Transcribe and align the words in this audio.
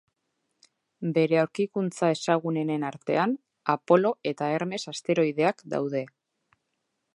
Bere 1.17 1.37
aurkikuntza 1.41 2.09
ezagunenen 2.13 2.87
artean 2.89 3.37
Apolo 3.75 4.13
eta 4.33 4.51
Hermes 4.55 4.83
asteroideak 4.95 5.65
daude. 5.75 6.05